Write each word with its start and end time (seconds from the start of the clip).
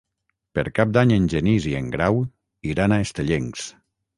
Per 0.59 0.63
Cap 0.79 0.93
d'Any 0.95 1.13
en 1.17 1.27
Genís 1.35 1.67
i 1.73 1.75
en 1.81 1.91
Grau 1.97 2.19
iran 2.73 2.97
a 2.97 3.01
Estellencs. 3.07 3.71